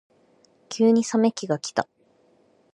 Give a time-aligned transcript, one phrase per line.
[0.69, 1.87] 急に冷め期がきた。